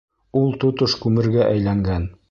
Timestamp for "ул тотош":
0.41-0.97